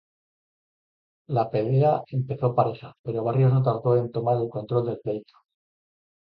La 1.27 1.51
pelea 1.51 2.01
empezó 2.07 2.55
pareja, 2.55 2.91
pero 3.03 3.23
Barrios 3.23 3.53
no 3.53 3.61
tardó 3.61 3.95
en 3.97 4.11
tomar 4.11 4.41
el 4.41 4.49
control 4.49 4.87
del 4.87 4.99
pleito. 4.99 5.33